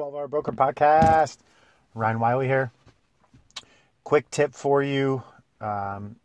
12 0.00 0.14
Hour 0.14 0.28
Broker 0.28 0.52
Podcast. 0.52 1.36
Ryan 1.94 2.20
Wiley 2.20 2.46
here. 2.46 2.72
Quick 4.02 4.30
tip 4.30 4.54
for 4.54 4.82
you 4.82 5.22
um, 5.60 6.16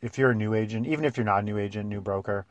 if 0.00 0.16
you're 0.16 0.30
a 0.30 0.34
new 0.36 0.54
agent, 0.54 0.86
even 0.86 1.04
if 1.04 1.16
you're 1.16 1.26
not 1.26 1.40
a 1.40 1.42
new 1.42 1.58
agent, 1.58 1.88
new 1.88 2.00
broker. 2.00 2.46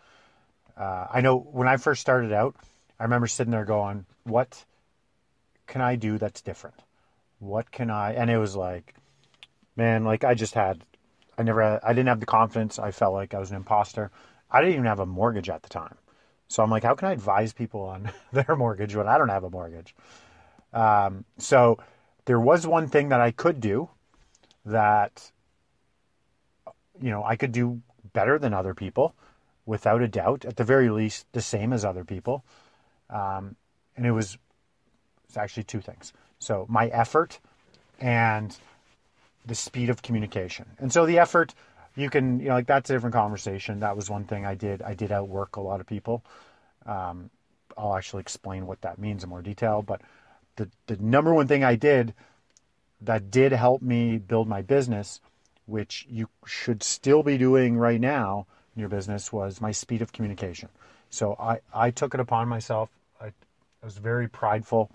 Uh, 0.76 1.08
I 1.14 1.22
know 1.22 1.38
when 1.38 1.70
I 1.70 1.78
first 1.78 2.02
started 2.02 2.34
out, 2.34 2.58
I 3.00 3.04
remember 3.04 3.26
sitting 3.26 3.52
there 3.52 3.64
going, 3.64 4.06
What 4.26 4.66
can 5.66 5.80
I 5.80 5.96
do 5.96 6.18
that's 6.18 6.42
different? 6.42 6.76
What 7.40 7.72
can 7.72 7.90
I? 7.90 8.12
And 8.16 8.30
it 8.30 8.38
was 8.38 8.58
like, 8.58 8.96
man, 9.78 10.04
like 10.04 10.26
I 10.26 10.34
just 10.34 10.56
had, 10.56 10.84
I 11.38 11.44
never, 11.44 11.80
I 11.82 11.94
didn't 11.94 12.10
have 12.10 12.20
the 12.20 12.26
confidence. 12.26 12.78
I 12.78 12.92
felt 12.92 13.14
like 13.14 13.34
I 13.34 13.40
was 13.40 13.52
an 13.52 13.56
imposter. 13.56 14.12
I 14.52 14.60
didn't 14.60 14.74
even 14.74 14.88
have 14.88 15.00
a 15.00 15.06
mortgage 15.06 15.50
at 15.50 15.64
the 15.64 15.70
time. 15.70 15.96
So 16.50 16.62
I'm 16.62 16.70
like, 16.70 16.84
how 16.84 16.96
can 16.96 17.08
I 17.08 17.14
advise 17.14 17.54
people 17.54 17.84
on 17.84 18.12
their 18.34 18.58
mortgage 18.58 18.94
when 18.94 19.08
I 19.08 19.18
don't 19.18 19.30
have 19.30 19.46
a 19.46 19.50
mortgage? 19.50 19.96
Um, 20.74 21.26
so 21.38 21.80
there 22.26 22.40
was 22.40 22.68
one 22.68 22.88
thing 22.88 23.10
that 23.10 23.22
I 23.22 23.32
could 23.32 23.60
do 23.60 23.90
that, 24.66 25.32
you 27.02 27.10
know, 27.10 27.24
I 27.24 27.36
could 27.36 27.52
do 27.52 27.82
better 28.14 28.38
than 28.38 28.54
other 28.54 28.74
people, 28.74 29.16
without 29.66 30.02
a 30.02 30.08
doubt, 30.08 30.46
at 30.46 30.58
the 30.58 30.64
very 30.64 30.90
least, 30.90 31.26
the 31.32 31.42
same 31.42 31.74
as 31.74 31.86
other 31.86 32.04
people. 32.04 32.44
Um, 33.10 33.56
and 33.96 34.06
it 34.06 34.12
was, 34.12 34.38
it's 35.26 35.38
actually 35.38 35.64
two 35.64 35.82
things. 35.82 36.14
So 36.40 36.66
my 36.70 36.88
effort 36.88 37.40
and 38.00 38.56
the 39.46 39.56
speed 39.56 39.90
of 39.90 40.02
communication. 40.02 40.66
And 40.80 40.92
so 40.92 41.06
the 41.06 41.20
effort, 41.20 41.54
you 41.96 42.10
can, 42.10 42.40
you 42.40 42.50
know, 42.50 42.54
like 42.54 42.68
that's 42.68 42.90
a 42.90 42.94
different 42.94 43.14
conversation. 43.14 43.80
That 43.80 43.96
was 43.96 44.10
one 44.10 44.24
thing 44.24 44.46
I 44.46 44.56
did. 44.56 44.82
I 44.82 44.94
did 44.94 45.12
outwork 45.12 45.56
a 45.56 45.62
lot 45.62 45.80
of 45.80 45.88
people. 45.88 46.24
Um, 46.86 47.30
I'll 47.78 47.96
actually 47.96 48.22
explain 48.22 48.68
what 48.68 48.82
that 48.82 49.00
means 49.00 49.24
in 49.24 49.30
more 49.30 49.42
detail. 49.42 49.82
But 49.82 50.02
the, 50.60 50.70
the 50.88 51.02
number 51.02 51.34
one 51.34 51.48
thing 51.48 51.64
I 51.64 51.76
did 51.76 52.14
that 53.02 53.32
did 53.32 53.54
help 53.54 53.82
me 53.82 54.18
build 54.18 54.48
my 54.48 54.62
business, 54.62 55.22
which 55.66 56.06
you 56.10 56.28
should 56.46 56.84
still 56.84 57.24
be 57.24 57.38
doing 57.38 57.78
right 57.78 58.00
now 58.00 58.46
in 58.76 58.82
your 58.82 58.90
business, 58.90 59.32
was 59.32 59.62
my 59.62 59.72
speed 59.72 60.02
of 60.02 60.12
communication. 60.12 60.68
So 61.10 61.36
I, 61.40 61.60
I 61.74 61.92
took 61.92 62.14
it 62.14 62.20
upon 62.20 62.50
myself. 62.50 62.90
I, 63.22 63.28
I 63.28 63.86
was 63.86 63.98
very 63.98 64.28
prideful 64.28 64.92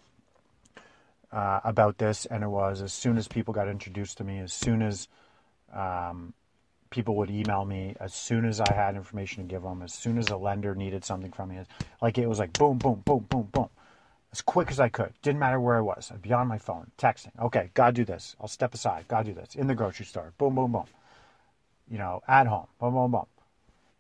uh, 1.33 1.61
about 1.65 1.97
this, 1.97 2.27
and 2.27 2.45
it 2.45 2.49
was 2.49 2.83
as 2.83 2.93
soon 2.93 3.17
as 3.17 3.27
people 3.27 3.55
got 3.55 3.67
introduced 3.67 4.19
to 4.19 4.25
me, 4.25 4.41
as 4.41 4.53
soon 4.53 4.83
as 4.83 5.09
um, 5.73 6.34
people 6.91 7.17
would 7.17 7.31
email 7.31 7.65
me, 7.65 7.97
as 7.99 8.12
soon 8.12 8.45
as 8.45 8.61
I 8.61 8.75
had 8.75 8.97
information 8.97 9.43
to 9.43 9.49
give 9.49 9.62
them, 9.62 9.81
as 9.81 9.95
soon 9.95 10.19
as 10.19 10.28
a 10.28 10.37
lender 10.37 10.75
needed 10.75 11.06
something 11.06 11.33
from 11.33 11.49
me, 11.49 11.61
like 12.03 12.19
it 12.19 12.28
was 12.28 12.39
like 12.39 12.53
boom, 12.53 12.77
boom, 12.77 13.03
boom, 13.06 13.27
boom, 13.31 13.49
boom 13.51 13.71
as 14.35 14.43
quick 14.43 14.69
as 14.69 14.81
I 14.81 14.89
could. 14.89 15.13
Didn't 15.23 15.39
matter 15.39 15.61
where 15.61 15.77
I 15.77 15.81
was. 15.81 16.11
I'd 16.13 16.21
be 16.21 16.33
on 16.33 16.49
my 16.49 16.59
phone, 16.59 16.91
texting. 16.99 17.31
Okay, 17.41 17.71
gotta 17.75 17.93
do 17.93 18.05
this. 18.05 18.35
I'll 18.41 18.49
step 18.49 18.75
aside. 18.75 19.06
Gotta 19.06 19.27
do 19.27 19.33
this. 19.33 19.55
In 19.55 19.69
the 19.69 19.77
grocery 19.77 20.06
store. 20.06 20.33
Boom, 20.39 20.56
boom, 20.56 20.72
boom. 20.72 20.87
You 21.89 21.99
know, 21.99 22.21
at 22.27 22.49
home. 22.49 22.67
Boom, 22.81 22.94
boom, 22.94 23.12
boom. 23.12 23.27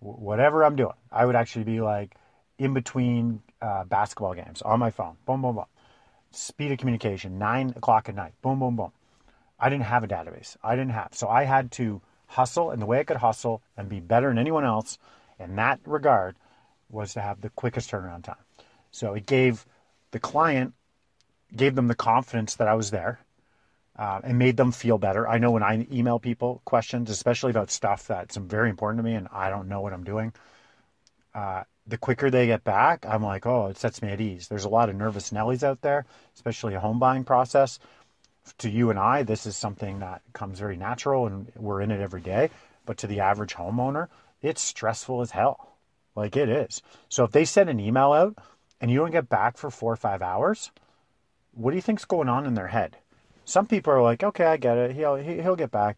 W- 0.02 0.18
whatever 0.18 0.64
I'm 0.64 0.74
doing, 0.74 0.96
I 1.12 1.24
would 1.24 1.36
actually 1.36 1.62
be 1.62 1.80
like 1.80 2.16
in 2.58 2.74
between 2.74 3.42
uh, 3.62 3.84
basketball 3.84 4.34
games 4.34 4.60
on 4.62 4.80
my 4.80 4.90
phone. 4.90 5.16
Boom, 5.24 5.40
boom, 5.40 5.54
boom. 5.54 5.66
Speed 6.32 6.72
of 6.72 6.78
communication. 6.78 7.38
Nine 7.38 7.72
o'clock 7.76 8.08
at 8.08 8.16
night. 8.16 8.32
Boom, 8.42 8.58
boom, 8.58 8.74
boom. 8.74 8.90
I 9.60 9.68
didn't 9.68 9.84
have 9.84 10.02
a 10.02 10.08
database. 10.08 10.56
I 10.64 10.74
didn't 10.74 10.94
have. 10.94 11.10
So 11.12 11.28
I 11.28 11.44
had 11.44 11.70
to 11.72 12.02
hustle, 12.26 12.72
and 12.72 12.82
the 12.82 12.86
way 12.86 12.98
I 12.98 13.04
could 13.04 13.18
hustle 13.18 13.62
and 13.76 13.88
be 13.88 14.00
better 14.00 14.30
than 14.30 14.38
anyone 14.38 14.64
else 14.64 14.98
in 15.38 15.54
that 15.54 15.78
regard 15.84 16.34
was 16.90 17.12
to 17.12 17.20
have 17.20 17.40
the 17.40 17.50
quickest 17.50 17.88
turnaround 17.92 18.24
time. 18.24 18.42
So 18.90 19.14
it 19.14 19.26
gave 19.26 19.64
the 20.14 20.20
client 20.20 20.74
gave 21.56 21.74
them 21.74 21.88
the 21.88 21.94
confidence 21.96 22.54
that 22.54 22.68
I 22.68 22.74
was 22.74 22.92
there 22.92 23.18
uh, 23.98 24.20
and 24.22 24.38
made 24.38 24.56
them 24.56 24.70
feel 24.70 24.96
better. 24.96 25.26
I 25.26 25.38
know 25.38 25.50
when 25.50 25.64
I 25.64 25.88
email 25.90 26.20
people 26.20 26.62
questions, 26.64 27.10
especially 27.10 27.50
about 27.50 27.72
stuff 27.72 28.06
that's 28.06 28.36
very 28.36 28.70
important 28.70 29.00
to 29.00 29.02
me 29.02 29.16
and 29.16 29.26
I 29.32 29.50
don't 29.50 29.68
know 29.68 29.80
what 29.80 29.92
I'm 29.92 30.04
doing, 30.04 30.32
uh, 31.34 31.64
the 31.84 31.98
quicker 31.98 32.30
they 32.30 32.46
get 32.46 32.62
back, 32.62 33.04
I'm 33.04 33.24
like, 33.24 33.44
oh, 33.44 33.66
it 33.66 33.76
sets 33.76 34.02
me 34.02 34.10
at 34.10 34.20
ease. 34.20 34.46
There's 34.46 34.64
a 34.64 34.68
lot 34.68 34.88
of 34.88 34.94
nervous 34.94 35.30
Nellies 35.30 35.64
out 35.64 35.80
there, 35.80 36.06
especially 36.36 36.74
a 36.74 36.80
home 36.80 37.00
buying 37.00 37.24
process. 37.24 37.80
To 38.58 38.70
you 38.70 38.90
and 38.90 39.00
I, 39.00 39.24
this 39.24 39.46
is 39.46 39.56
something 39.56 39.98
that 39.98 40.22
comes 40.32 40.60
very 40.60 40.76
natural 40.76 41.26
and 41.26 41.50
we're 41.56 41.80
in 41.80 41.90
it 41.90 42.00
every 42.00 42.20
day. 42.20 42.50
But 42.86 42.98
to 42.98 43.08
the 43.08 43.18
average 43.18 43.54
homeowner, 43.54 44.06
it's 44.42 44.62
stressful 44.62 45.22
as 45.22 45.32
hell. 45.32 45.76
Like 46.14 46.36
it 46.36 46.48
is. 46.48 46.82
So 47.08 47.24
if 47.24 47.32
they 47.32 47.44
send 47.44 47.68
an 47.68 47.80
email 47.80 48.12
out, 48.12 48.38
and 48.84 48.90
you 48.90 48.98
don't 48.98 49.12
get 49.12 49.30
back 49.30 49.56
for 49.56 49.70
four 49.70 49.94
or 49.94 49.96
five 49.96 50.20
hours, 50.20 50.70
what 51.52 51.70
do 51.70 51.76
you 51.76 51.80
think's 51.80 52.04
going 52.04 52.28
on 52.28 52.44
in 52.44 52.52
their 52.52 52.66
head? 52.66 52.98
Some 53.46 53.66
people 53.66 53.94
are 53.94 54.02
like, 54.02 54.22
okay, 54.22 54.44
I 54.44 54.58
get 54.58 54.76
it. 54.76 54.94
He'll 54.94 55.16
he'll 55.16 55.56
get 55.56 55.70
back. 55.70 55.96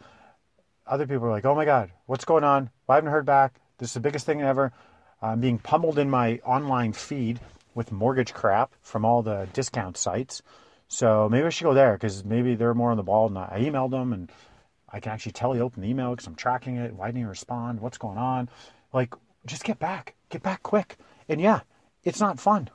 Other 0.87 1.05
people 1.05 1.27
are 1.27 1.33
like, 1.33 1.45
oh 1.45 1.57
my 1.57 1.65
god, 1.65 1.91
what's 2.07 2.25
going 2.25 2.45
on? 2.45 2.71
I 2.89 2.95
haven't 2.95 3.11
heard 3.11 3.27
back. 3.27 3.55
This 3.79 3.89
is 3.89 3.95
the 3.95 4.01
biggest 4.07 4.25
thing 4.25 4.41
ever. 4.41 4.73
I'm 5.21 5.41
being 5.41 5.59
pummeled 5.59 5.99
in 5.99 6.09
my 6.09 6.39
online 6.45 6.93
feed 6.93 7.41
with 7.75 7.91
mortgage 7.91 8.33
crap 8.33 8.73
from 8.83 9.05
all 9.05 9.21
the 9.21 9.49
discount 9.53 9.97
sites. 9.97 10.41
So 10.87 11.29
maybe 11.29 11.45
I 11.45 11.51
should 11.51 11.65
go 11.65 11.75
there 11.75 11.95
because 11.95 12.25
maybe 12.25 12.55
they're 12.55 12.73
more 12.73 12.93
on 12.93 12.97
the 12.97 13.03
ball. 13.03 13.27
And 13.27 13.37
I 13.37 13.63
emailed 13.69 13.91
them 13.91 14.13
and 14.13 14.31
I 14.91 15.01
can 15.01 15.11
actually 15.11 15.33
tell 15.33 15.53
he 15.55 15.61
opened 15.61 15.83
the 15.83 15.91
email 15.91 16.11
because 16.11 16.29
I'm 16.29 16.37
tracking 16.37 16.77
it. 16.77 16.95
Why 16.95 17.07
didn't 17.07 17.19
he 17.19 17.25
respond? 17.25 17.81
What's 17.81 17.99
going 17.99 18.17
on? 18.17 18.49
Like, 18.93 19.13
just 19.45 19.65
get 19.65 19.81
back. 19.81 20.15
Get 20.29 20.45
back 20.45 20.63
quick. 20.63 20.99
And 21.29 21.41
yeah, 21.41 21.63
it's 22.05 22.21
not 22.21 22.39
fun 22.39 22.71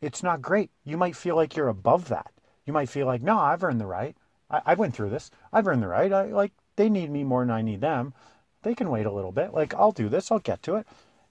it's 0.00 0.22
not 0.22 0.42
great. 0.42 0.70
You 0.84 0.96
might 0.96 1.16
feel 1.16 1.36
like 1.36 1.56
you're 1.56 1.68
above 1.68 2.08
that. 2.08 2.30
You 2.64 2.72
might 2.72 2.88
feel 2.88 3.06
like, 3.06 3.22
no, 3.22 3.38
I've 3.38 3.62
earned 3.62 3.80
the 3.80 3.86
right. 3.86 4.16
I, 4.50 4.60
I 4.66 4.74
went 4.74 4.94
through 4.94 5.10
this. 5.10 5.30
I've 5.52 5.66
earned 5.66 5.82
the 5.82 5.88
right. 5.88 6.12
I 6.12 6.26
like 6.26 6.52
they 6.76 6.88
need 6.88 7.10
me 7.10 7.24
more 7.24 7.42
than 7.42 7.50
I 7.50 7.62
need 7.62 7.80
them. 7.80 8.14
They 8.62 8.74
can 8.74 8.90
wait 8.90 9.06
a 9.06 9.12
little 9.12 9.32
bit. 9.32 9.54
Like 9.54 9.74
I'll 9.74 9.92
do 9.92 10.08
this. 10.08 10.30
I'll 10.30 10.38
get 10.38 10.62
to 10.64 10.76
it. 10.76 10.86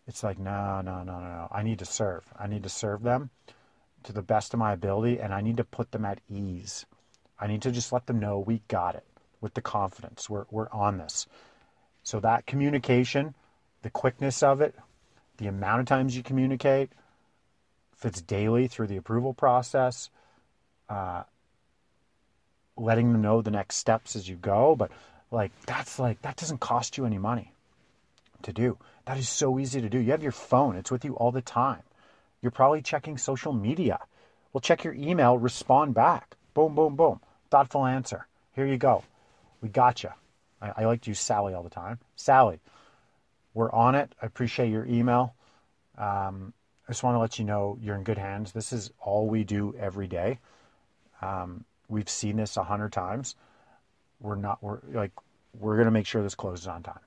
It's 0.07 0.23
like 0.23 0.39
no, 0.39 0.81
no, 0.81 1.03
no, 1.03 1.19
no, 1.19 1.27
no. 1.27 1.47
I 1.51 1.63
need 1.63 1.79
to 1.79 1.85
serve. 1.85 2.23
I 2.37 2.47
need 2.47 2.63
to 2.63 2.69
serve 2.69 3.03
them 3.03 3.29
to 4.03 4.13
the 4.13 4.21
best 4.21 4.53
of 4.53 4.59
my 4.59 4.71
ability, 4.71 5.19
and 5.19 5.33
I 5.33 5.41
need 5.41 5.57
to 5.57 5.63
put 5.63 5.91
them 5.91 6.05
at 6.05 6.21
ease. 6.29 6.85
I 7.39 7.47
need 7.47 7.63
to 7.63 7.71
just 7.71 7.91
let 7.91 8.05
them 8.05 8.19
know 8.19 8.39
we 8.39 8.61
got 8.67 8.95
it 8.95 9.05
with 9.41 9.55
the 9.55 9.61
confidence. 9.61 10.29
We're 10.29 10.45
we're 10.51 10.69
on 10.71 10.97
this. 10.97 11.27
So 12.03 12.19
that 12.19 12.45
communication, 12.45 13.33
the 13.81 13.89
quickness 13.89 14.43
of 14.43 14.61
it, 14.61 14.75
the 15.37 15.47
amount 15.47 15.81
of 15.81 15.87
times 15.87 16.15
you 16.15 16.23
communicate 16.23 16.91
if 17.97 18.05
it's 18.05 18.21
daily 18.21 18.67
through 18.67 18.87
the 18.87 18.97
approval 18.97 19.33
process, 19.33 20.09
uh, 20.89 21.23
letting 22.77 23.11
them 23.11 23.21
know 23.21 23.41
the 23.41 23.51
next 23.51 23.77
steps 23.77 24.15
as 24.15 24.27
you 24.27 24.35
go. 24.35 24.75
But 24.75 24.91
like 25.31 25.51
that's 25.65 25.99
like 25.99 26.21
that 26.21 26.37
doesn't 26.37 26.59
cost 26.59 26.97
you 26.97 27.05
any 27.05 27.17
money 27.17 27.53
to 28.43 28.53
do. 28.53 28.77
That 29.05 29.17
is 29.17 29.29
so 29.29 29.59
easy 29.59 29.81
to 29.81 29.89
do. 29.89 29.99
You 29.99 30.11
have 30.11 30.23
your 30.23 30.31
phone; 30.31 30.75
it's 30.75 30.91
with 30.91 31.05
you 31.05 31.15
all 31.15 31.31
the 31.31 31.41
time. 31.41 31.83
You're 32.41 32.51
probably 32.51 32.81
checking 32.81 33.17
social 33.17 33.53
media. 33.53 33.99
Well, 34.53 34.61
check 34.61 34.83
your 34.83 34.93
email, 34.93 35.37
respond 35.37 35.93
back. 35.93 36.35
Boom, 36.53 36.75
boom, 36.75 36.95
boom. 36.95 37.19
Thoughtful 37.49 37.85
answer. 37.85 38.27
Here 38.55 38.65
you 38.65 38.77
go. 38.77 39.03
We 39.61 39.69
got 39.69 40.03
you. 40.03 40.11
I, 40.61 40.71
I 40.77 40.85
like 40.85 41.01
to 41.01 41.11
use 41.11 41.19
Sally 41.19 41.53
all 41.53 41.63
the 41.63 41.69
time. 41.69 41.99
Sally, 42.15 42.59
we're 43.53 43.71
on 43.71 43.95
it. 43.95 44.13
I 44.21 44.25
appreciate 44.25 44.69
your 44.69 44.85
email. 44.85 45.33
Um, 45.97 46.53
I 46.87 46.91
just 46.91 47.03
want 47.03 47.15
to 47.15 47.19
let 47.19 47.39
you 47.39 47.45
know 47.45 47.77
you're 47.81 47.95
in 47.95 48.03
good 48.03 48.17
hands. 48.17 48.51
This 48.51 48.71
is 48.71 48.91
all 48.99 49.27
we 49.27 49.43
do 49.43 49.75
every 49.79 50.07
day. 50.07 50.39
Um, 51.21 51.65
we've 51.87 52.09
seen 52.09 52.37
this 52.37 52.57
a 52.57 52.63
hundred 52.63 52.93
times. 52.93 53.35
We're 54.19 54.35
not. 54.35 54.61
We're 54.61 54.79
like 54.91 55.11
we're 55.59 55.77
to 55.85 55.91
make 55.91 56.05
sure 56.05 56.21
this 56.21 56.35
closes 56.35 56.67
on 56.67 56.83
time. 56.83 56.99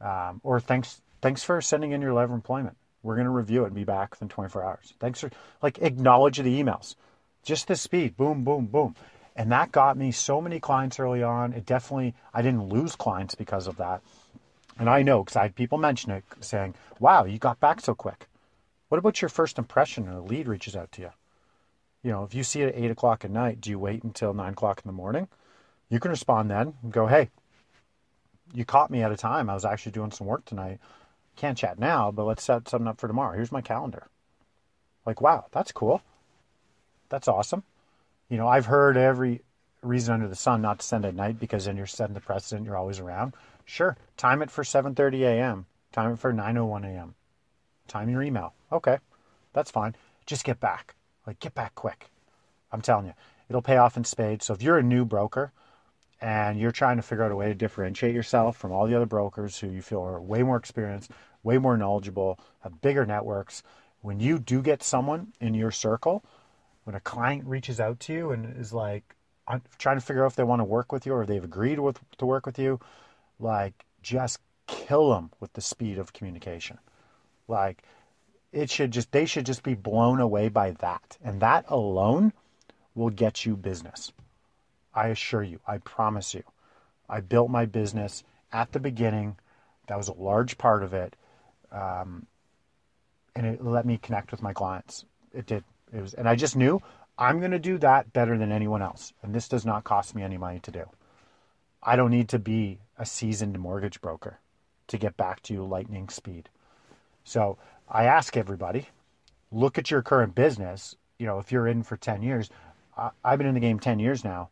Um, 0.00 0.40
or 0.42 0.60
thanks 0.60 1.00
thanks 1.20 1.44
for 1.44 1.60
sending 1.60 1.92
in 1.92 2.02
your 2.02 2.12
letter 2.12 2.26
of 2.26 2.32
employment. 2.32 2.76
We're 3.02 3.16
to 3.26 3.30
review 3.30 3.62
it 3.64 3.66
and 3.66 3.74
be 3.74 3.84
back 3.84 4.12
within 4.12 4.28
24 4.28 4.64
hours. 4.64 4.94
Thanks 4.98 5.20
for 5.20 5.30
like 5.62 5.78
acknowledge 5.78 6.38
the 6.38 6.62
emails. 6.62 6.96
Just 7.44 7.68
the 7.68 7.76
speed. 7.76 8.16
Boom, 8.16 8.44
boom, 8.44 8.66
boom. 8.66 8.96
And 9.36 9.52
that 9.52 9.72
got 9.72 9.96
me 9.96 10.10
so 10.10 10.40
many 10.40 10.58
clients 10.58 10.98
early 10.98 11.22
on. 11.22 11.52
It 11.52 11.66
definitely 11.66 12.14
I 12.32 12.42
didn't 12.42 12.68
lose 12.68 12.96
clients 12.96 13.34
because 13.34 13.66
of 13.66 13.76
that. 13.76 14.02
And 14.78 14.90
I 14.90 15.02
know 15.02 15.22
because 15.22 15.36
I 15.36 15.42
had 15.42 15.54
people 15.54 15.78
mention 15.78 16.10
it 16.10 16.24
saying, 16.40 16.74
"Wow, 16.98 17.24
you 17.24 17.38
got 17.38 17.60
back 17.60 17.80
so 17.80 17.94
quick." 17.94 18.26
What 18.94 19.00
about 19.00 19.20
your 19.22 19.28
first 19.28 19.58
impression 19.58 20.06
when 20.06 20.14
a 20.14 20.22
lead 20.22 20.46
reaches 20.46 20.76
out 20.76 20.92
to 20.92 21.02
you? 21.02 21.10
You 22.04 22.12
know, 22.12 22.22
if 22.22 22.32
you 22.32 22.44
see 22.44 22.62
it 22.62 22.68
at 22.68 22.80
eight 22.80 22.92
o'clock 22.92 23.24
at 23.24 23.30
night, 23.32 23.60
do 23.60 23.68
you 23.68 23.76
wait 23.76 24.04
until 24.04 24.32
nine 24.32 24.52
o'clock 24.52 24.82
in 24.84 24.88
the 24.88 24.92
morning? 24.92 25.26
You 25.88 25.98
can 25.98 26.12
respond 26.12 26.48
then 26.48 26.74
and 26.80 26.92
go, 26.92 27.08
hey, 27.08 27.30
you 28.52 28.64
caught 28.64 28.92
me 28.92 29.02
at 29.02 29.10
a 29.10 29.16
time. 29.16 29.50
I 29.50 29.54
was 29.54 29.64
actually 29.64 29.90
doing 29.90 30.12
some 30.12 30.28
work 30.28 30.44
tonight. 30.44 30.78
Can't 31.34 31.58
chat 31.58 31.76
now, 31.76 32.12
but 32.12 32.22
let's 32.22 32.44
set 32.44 32.68
something 32.68 32.86
up 32.86 33.00
for 33.00 33.08
tomorrow. 33.08 33.34
Here's 33.34 33.50
my 33.50 33.60
calendar. 33.60 34.06
Like, 35.04 35.20
wow, 35.20 35.46
that's 35.50 35.72
cool. 35.72 36.00
That's 37.08 37.26
awesome. 37.26 37.64
You 38.28 38.36
know, 38.36 38.46
I've 38.46 38.66
heard 38.66 38.96
every 38.96 39.42
reason 39.82 40.14
under 40.14 40.28
the 40.28 40.36
sun 40.36 40.62
not 40.62 40.78
to 40.78 40.86
send 40.86 41.04
at 41.04 41.16
night 41.16 41.40
because 41.40 41.64
then 41.64 41.76
you're 41.76 41.86
setting 41.86 42.14
the 42.14 42.20
precedent. 42.20 42.64
You're 42.64 42.76
always 42.76 43.00
around. 43.00 43.34
Sure, 43.64 43.96
time 44.16 44.40
it 44.40 44.52
for 44.52 44.62
7:30 44.62 45.22
a.m. 45.22 45.66
Time 45.90 46.12
it 46.12 46.20
for 46.20 46.32
9:01 46.32 46.84
a.m. 46.84 47.16
Time 47.88 48.08
your 48.08 48.22
email. 48.22 48.54
Okay, 48.74 48.98
that's 49.52 49.70
fine. 49.70 49.94
Just 50.26 50.44
get 50.44 50.58
back. 50.58 50.96
Like, 51.26 51.38
get 51.38 51.54
back 51.54 51.74
quick. 51.76 52.10
I'm 52.72 52.82
telling 52.82 53.06
you, 53.06 53.14
it'll 53.48 53.62
pay 53.62 53.76
off 53.76 53.96
in 53.96 54.02
spades. 54.02 54.46
So 54.46 54.52
if 54.52 54.62
you're 54.62 54.78
a 54.78 54.82
new 54.82 55.04
broker 55.04 55.52
and 56.20 56.58
you're 56.58 56.72
trying 56.72 56.96
to 56.96 57.02
figure 57.02 57.24
out 57.24 57.30
a 57.30 57.36
way 57.36 57.46
to 57.46 57.54
differentiate 57.54 58.14
yourself 58.14 58.56
from 58.56 58.72
all 58.72 58.88
the 58.88 58.96
other 58.96 59.06
brokers 59.06 59.58
who 59.58 59.68
you 59.68 59.80
feel 59.80 60.02
are 60.02 60.20
way 60.20 60.42
more 60.42 60.56
experienced, 60.56 61.12
way 61.44 61.56
more 61.56 61.76
knowledgeable, 61.76 62.40
have 62.60 62.80
bigger 62.80 63.06
networks, 63.06 63.62
when 64.00 64.18
you 64.18 64.38
do 64.40 64.60
get 64.60 64.82
someone 64.82 65.32
in 65.40 65.54
your 65.54 65.70
circle, 65.70 66.24
when 66.82 66.96
a 66.96 67.00
client 67.00 67.46
reaches 67.46 67.78
out 67.78 68.00
to 68.00 68.12
you 68.12 68.32
and 68.32 68.58
is 68.58 68.72
like 68.72 69.14
trying 69.78 69.96
to 69.96 70.04
figure 70.04 70.24
out 70.24 70.32
if 70.32 70.36
they 70.36 70.42
want 70.42 70.60
to 70.60 70.64
work 70.64 70.90
with 70.90 71.06
you 71.06 71.12
or 71.12 71.24
they've 71.24 71.44
agreed 71.44 71.78
with 71.78 72.00
to 72.18 72.26
work 72.26 72.44
with 72.44 72.58
you, 72.58 72.80
like 73.38 73.84
just 74.02 74.40
kill 74.66 75.10
them 75.10 75.30
with 75.38 75.52
the 75.52 75.60
speed 75.60 75.96
of 75.98 76.12
communication. 76.12 76.78
Like 77.46 77.82
it 78.54 78.70
should 78.70 78.92
just 78.92 79.10
they 79.12 79.26
should 79.26 79.44
just 79.44 79.62
be 79.62 79.74
blown 79.74 80.20
away 80.20 80.48
by 80.48 80.70
that. 80.72 81.18
And 81.22 81.40
that 81.40 81.64
alone 81.68 82.32
will 82.94 83.10
get 83.10 83.44
you 83.44 83.56
business. 83.56 84.12
I 84.94 85.08
assure 85.08 85.42
you, 85.42 85.60
I 85.66 85.78
promise 85.78 86.34
you. 86.34 86.44
I 87.08 87.20
built 87.20 87.50
my 87.50 87.66
business 87.66 88.22
at 88.52 88.72
the 88.72 88.80
beginning. 88.80 89.36
That 89.88 89.98
was 89.98 90.08
a 90.08 90.14
large 90.14 90.56
part 90.56 90.82
of 90.82 90.94
it. 90.94 91.16
Um, 91.72 92.26
and 93.34 93.46
it 93.46 93.64
let 93.64 93.84
me 93.84 93.98
connect 93.98 94.30
with 94.30 94.40
my 94.40 94.52
clients. 94.52 95.04
It 95.34 95.46
did. 95.46 95.64
It 95.92 96.00
was, 96.00 96.14
and 96.14 96.28
I 96.28 96.36
just 96.36 96.56
knew 96.56 96.80
I'm 97.18 97.40
going 97.40 97.50
to 97.50 97.58
do 97.58 97.78
that 97.78 98.12
better 98.12 98.38
than 98.38 98.52
anyone 98.52 98.82
else. 98.82 99.12
And 99.22 99.34
this 99.34 99.48
does 99.48 99.66
not 99.66 99.84
cost 99.84 100.14
me 100.14 100.22
any 100.22 100.38
money 100.38 100.60
to 100.60 100.70
do. 100.70 100.84
I 101.82 101.96
don't 101.96 102.10
need 102.10 102.28
to 102.30 102.38
be 102.38 102.78
a 102.98 103.04
seasoned 103.04 103.58
mortgage 103.58 104.00
broker 104.00 104.38
to 104.86 104.98
get 104.98 105.16
back 105.16 105.42
to 105.42 105.52
you 105.52 105.64
lightning 105.64 106.08
speed. 106.08 106.48
So 107.24 107.58
I 107.88 108.04
ask 108.04 108.36
everybody, 108.36 108.88
look 109.52 109.78
at 109.78 109.90
your 109.90 110.02
current 110.02 110.34
business. 110.34 110.96
You 111.18 111.26
know, 111.26 111.38
if 111.38 111.52
you're 111.52 111.68
in 111.68 111.82
for 111.82 111.96
10 111.96 112.22
years, 112.22 112.50
I, 112.96 113.10
I've 113.24 113.38
been 113.38 113.46
in 113.46 113.54
the 113.54 113.60
game 113.60 113.78
10 113.78 113.98
years 113.98 114.24
now. 114.24 114.50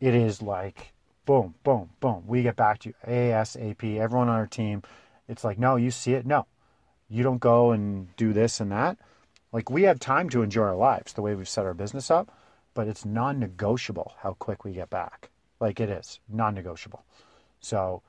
It 0.00 0.14
is 0.14 0.40
like 0.40 0.92
boom, 1.26 1.54
boom, 1.62 1.90
boom. 2.00 2.24
We 2.26 2.42
get 2.42 2.56
back 2.56 2.80
to 2.80 2.88
you 2.88 2.94
ASAP. 3.06 3.98
Everyone 3.98 4.28
on 4.28 4.34
our 4.36 4.46
team. 4.46 4.82
It's 5.28 5.44
like, 5.44 5.58
no, 5.58 5.76
you 5.76 5.90
see 5.90 6.14
it. 6.14 6.26
No, 6.26 6.46
you 7.08 7.22
don't 7.22 7.38
go 7.38 7.70
and 7.70 8.14
do 8.16 8.32
this 8.32 8.60
and 8.60 8.72
that. 8.72 8.98
Like 9.52 9.70
we 9.70 9.82
have 9.82 10.00
time 10.00 10.28
to 10.30 10.42
enjoy 10.42 10.62
our 10.62 10.76
lives 10.76 11.12
the 11.12 11.22
way 11.22 11.34
we've 11.34 11.48
set 11.48 11.66
our 11.66 11.74
business 11.74 12.10
up, 12.10 12.36
but 12.74 12.88
it's 12.88 13.04
non-negotiable 13.04 14.14
how 14.18 14.34
quick 14.34 14.64
we 14.64 14.72
get 14.72 14.90
back. 14.90 15.30
Like 15.60 15.80
it 15.80 15.88
is 15.88 16.20
non-negotiable. 16.28 17.04
So 17.60 18.02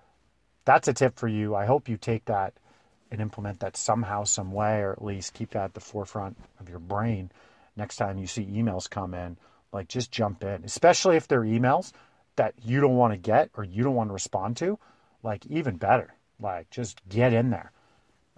that's 0.66 0.88
a 0.88 0.94
tip 0.94 1.18
for 1.18 1.28
you. 1.28 1.56
I 1.56 1.66
hope 1.66 1.90
you 1.90 1.98
take 1.98 2.26
that 2.26 2.54
and 3.12 3.22
implement 3.22 3.60
that 3.60 3.78
somehow, 3.78 4.24
some 4.24 4.52
way, 4.52 4.80
or 4.80 4.94
at 4.94 5.04
least 5.04 5.34
keep 5.34 5.52
that 5.52 5.66
at 5.66 5.74
the 5.74 5.80
forefront 5.82 6.38
of 6.60 6.70
your 6.70 6.80
brain 6.80 7.30
next 7.76 7.98
time 7.98 8.18
you 8.18 8.28
see 8.28 8.46
emails 8.46 8.90
come 8.90 9.14
in. 9.14 9.38
Like 9.74 9.88
just 9.88 10.12
jump 10.12 10.44
in, 10.44 10.64
especially 10.66 11.16
if 11.16 11.28
they're 11.28 11.42
emails 11.42 11.94
that 12.36 12.54
you 12.64 12.82
don't 12.82 12.96
want 12.96 13.14
to 13.14 13.18
get 13.18 13.50
or 13.56 13.64
you 13.64 13.84
don't 13.84 13.96
want 13.96 14.10
to 14.10 14.14
respond 14.14 14.58
to. 14.58 14.78
Like 15.24 15.46
even 15.46 15.78
better, 15.78 16.14
like 16.40 16.70
just 16.70 17.02
get 17.08 17.34
in 17.34 17.52
there. 17.52 17.72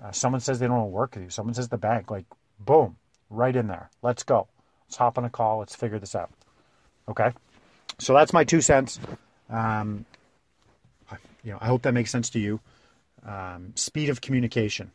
Uh, 0.03 0.11
someone 0.11 0.41
says 0.41 0.59
they 0.59 0.67
don't 0.67 0.75
want 0.75 0.87
to 0.87 0.91
work 0.91 1.15
with 1.15 1.23
you. 1.23 1.29
Someone 1.29 1.53
says 1.53 1.69
the 1.69 1.77
bank, 1.77 2.11
like 2.11 2.25
boom, 2.59 2.97
right 3.29 3.55
in 3.55 3.67
there. 3.67 3.89
Let's 4.01 4.23
go. 4.23 4.47
Let's 4.87 4.97
hop 4.97 5.17
on 5.17 5.25
a 5.25 5.29
call. 5.29 5.59
Let's 5.59 5.75
figure 5.75 5.99
this 5.99 6.13
out. 6.13 6.31
Okay. 7.07 7.31
So 7.99 8.13
that's 8.13 8.33
my 8.33 8.43
two 8.43 8.61
cents. 8.61 8.99
Um, 9.49 10.05
you 11.43 11.51
know, 11.51 11.57
I 11.61 11.67
hope 11.67 11.83
that 11.83 11.93
makes 11.93 12.11
sense 12.11 12.29
to 12.31 12.39
you. 12.39 12.59
Um, 13.25 13.71
speed 13.75 14.09
of 14.09 14.21
communication. 14.21 14.91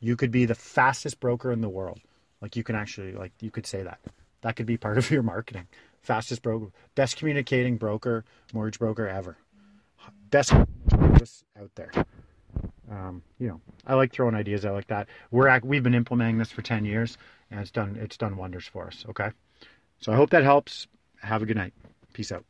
You 0.00 0.16
could 0.16 0.30
be 0.30 0.44
the 0.44 0.54
fastest 0.54 1.20
broker 1.20 1.52
in 1.52 1.60
the 1.60 1.68
world. 1.68 2.00
Like 2.40 2.56
you 2.56 2.62
can 2.62 2.76
actually, 2.76 3.12
like 3.12 3.32
you 3.40 3.50
could 3.50 3.66
say 3.66 3.82
that. 3.82 4.00
That 4.42 4.56
could 4.56 4.66
be 4.66 4.76
part 4.76 4.98
of 4.98 5.10
your 5.10 5.22
marketing. 5.22 5.66
Fastest 6.02 6.42
broker, 6.42 6.66
best 6.94 7.16
communicating 7.16 7.76
broker, 7.76 8.24
mortgage 8.52 8.78
broker 8.78 9.08
ever. 9.08 9.36
Best 10.30 10.52
out 10.52 11.70
there. 11.74 11.90
Um, 12.90 13.22
you 13.38 13.48
know, 13.48 13.60
I 13.86 13.94
like 13.94 14.12
throwing 14.12 14.34
ideas 14.34 14.64
out 14.64 14.74
like 14.74 14.86
that. 14.86 15.08
We're 15.30 15.48
at, 15.48 15.64
we've 15.64 15.82
been 15.82 15.94
implementing 15.94 16.38
this 16.38 16.52
for 16.52 16.62
ten 16.62 16.84
years, 16.84 17.18
and 17.50 17.58
it's 17.58 17.70
done 17.70 17.98
it's 18.00 18.16
done 18.16 18.36
wonders 18.36 18.66
for 18.66 18.86
us. 18.86 19.04
Okay, 19.08 19.30
so 19.98 20.12
I 20.12 20.16
hope 20.16 20.30
that 20.30 20.44
helps. 20.44 20.86
Have 21.22 21.42
a 21.42 21.46
good 21.46 21.56
night. 21.56 21.74
Peace 22.12 22.30
out. 22.30 22.44